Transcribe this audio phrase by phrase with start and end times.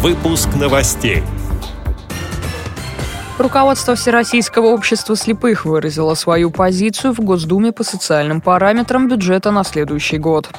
[0.00, 1.24] Выпуск новостей.
[3.36, 10.18] Руководство Всероссийского общества слепых выразило свою позицию в Госдуме по социальным параметрам бюджета на следующий
[10.18, 10.50] год.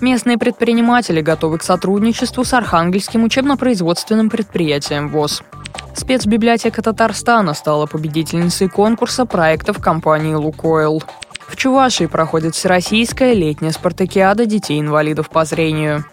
[0.00, 5.42] Местные предприниматели готовы к сотрудничеству с Архангельским учебно-производственным предприятием ВОЗ.
[5.94, 11.02] Спецбиблиотека Татарстана стала победительницей конкурса проектов компании «Лукойл».
[11.46, 16.06] В Чувашии проходит всероссийская летняя спартакиада детей-инвалидов по зрению.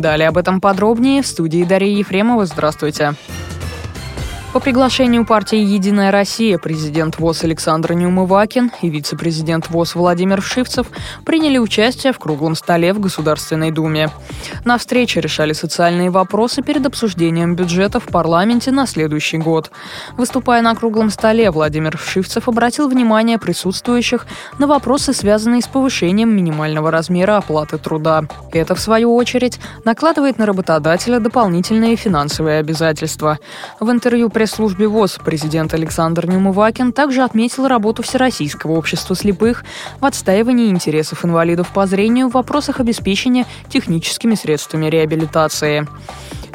[0.00, 2.46] Далее об этом подробнее в студии Дарья Ефремова.
[2.46, 3.14] Здравствуйте.
[3.14, 3.47] Здравствуйте.
[4.50, 10.86] По приглашению партии «Единая Россия» президент ВОЗ Александр Неумывакин и вице-президент ВОЗ Владимир Вшивцев
[11.26, 14.08] приняли участие в круглом столе в Государственной Думе.
[14.64, 19.70] На встрече решали социальные вопросы перед обсуждением бюджета в парламенте на следующий год.
[20.16, 24.26] Выступая на круглом столе, Владимир Вшивцев обратил внимание присутствующих
[24.58, 28.24] на вопросы, связанные с повышением минимального размера оплаты труда.
[28.52, 33.38] Это, в свою очередь, накладывает на работодателя дополнительные финансовые обязательства.
[33.78, 39.64] В интервью пресс-службе ВОЗ президент Александр Неумывакин также отметил работу Всероссийского общества слепых
[39.98, 45.88] в отстаивании интересов инвалидов по зрению в вопросах обеспечения техническими средствами реабилитации.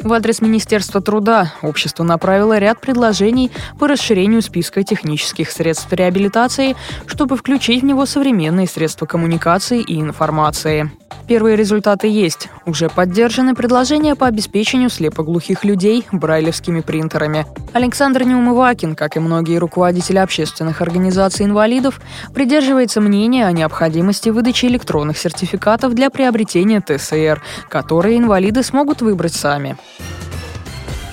[0.02, 7.36] В адрес Министерства труда общество направило ряд предложений по расширению списка технических средств реабилитации, чтобы
[7.36, 10.90] включить в него современные средства коммуникации и информации.
[11.26, 12.48] Первые результаты есть.
[12.66, 17.46] Уже поддержаны предложения по обеспечению слепоглухих людей брайлевскими принтерами.
[17.72, 22.00] Александр Неумывакин, как и многие руководители общественных организаций инвалидов,
[22.34, 29.76] придерживается мнения о необходимости выдачи электронных сертификатов для приобретения ТСР, которые инвалиды смогут выбрать сами.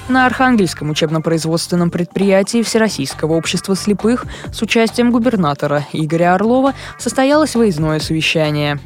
[0.10, 8.80] На Архангельском учебно-производственном предприятии Всероссийского общества слепых с участием губернатора Игоря Орлова состоялось выездное совещание.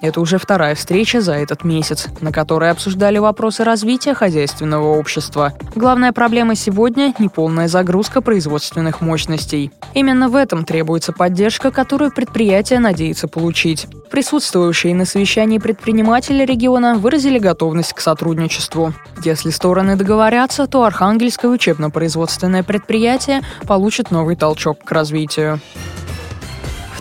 [0.00, 5.52] Это уже вторая встреча за этот месяц, на которой обсуждали вопросы развития хозяйственного общества.
[5.76, 9.70] Главная проблема сегодня– неполная загрузка производственных мощностей.
[9.94, 13.86] Именно в этом требуется поддержка, которую предприятие надеется получить.
[14.10, 18.92] Присутствующие на совещании предприниматели региона выразили готовность к сотрудничеству.
[19.24, 25.60] Если стороны договорятся, то Архангельское учебно-производственное предприятие получит новый толчок к развитию.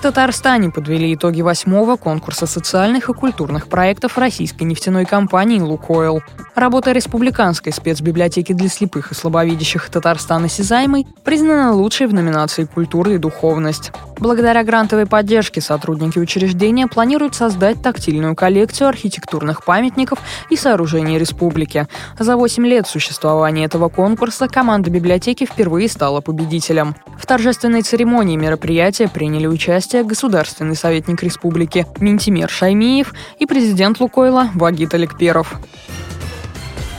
[0.01, 6.23] Татарстане подвели итоги восьмого конкурса социальных и культурных проектов российской нефтяной компании «Лукойл».
[6.55, 13.19] Работа республиканской спецбиблиотеки для слепых и слабовидящих Татарстана «Сизаймой» признана лучшей в номинации «Культура и
[13.19, 13.91] духовность».
[14.17, 20.19] Благодаря грантовой поддержке сотрудники учреждения планируют создать тактильную коллекцию архитектурных памятников
[20.49, 21.87] и сооружений республики.
[22.19, 26.95] За 8 лет существования этого конкурса команда библиотеки впервые стала победителем.
[27.17, 34.93] В торжественной церемонии мероприятия приняли участие государственный советник республики Минтимер Шаймиев и президент Лукойла Вагит
[34.93, 35.59] Аликперов.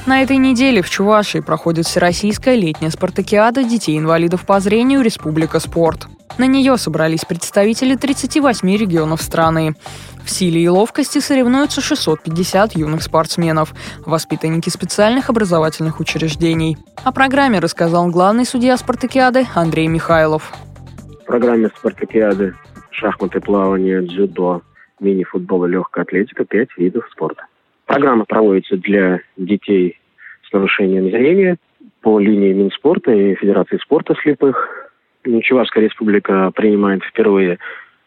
[0.04, 6.08] На этой неделе в Чувашии проходит Всероссийская летняя спартакиада детей-инвалидов по зрению «Республика спорт».
[6.38, 9.76] На нее собрались представители 38 регионов страны.
[10.24, 13.74] В силе и ловкости соревнуются 650 юных спортсменов,
[14.04, 16.78] воспитанники специальных образовательных учреждений.
[17.04, 20.53] О программе рассказал главный судья спартакиады Андрей Михайлов.
[21.22, 22.54] В программе спартакиады
[23.02, 24.62] шахматы, плавание, дзюдо,
[25.00, 27.46] мини-футбол и легкая атлетика– пять видов спорта.
[27.86, 29.98] Программа проводится для детей
[30.48, 31.56] с нарушением зрения
[32.00, 34.88] по линии Минспорта и Федерации спорта слепых
[35.42, 37.58] Чувашская республика принимает впервые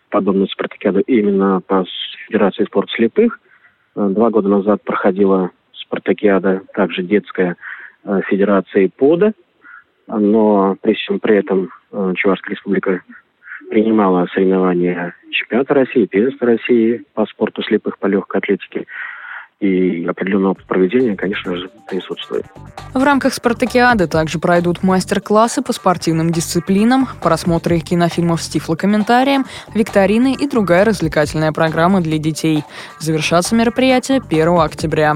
[0.10, 1.86] подобную спартакиаду именно по
[2.28, 3.40] Федерации спорта слепых.
[3.96, 7.56] Два года назад проходила спартакиада также детская
[8.04, 9.34] э, Федерации ПОДа,
[10.08, 13.02] но при всем при этом э, Чувашская республика
[13.70, 18.86] принимала соревнования чемпионата России, первенства России по спорту слепых по легкой атлетике
[19.60, 22.46] и определенный опыт проведения, конечно же, присутствует.
[22.94, 30.48] В рамках «Спартакиады» также пройдут мастер-классы по спортивным дисциплинам, просмотры кинофильмов с тифлокомментарием, викторины и
[30.48, 32.64] другая развлекательная программа для детей.
[33.00, 35.16] Завершаться мероприятие 1 октября.